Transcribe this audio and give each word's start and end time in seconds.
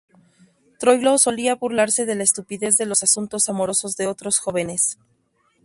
Troilo 0.79 1.19
solía 1.19 1.53
burlarse 1.53 2.07
de 2.07 2.15
la 2.15 2.23
estupidez 2.23 2.75
de 2.75 2.87
los 2.87 3.03
asuntos 3.03 3.47
amorosos 3.49 3.97
de 3.97 4.07
otros 4.07 4.39
jóvenes. 4.39 4.97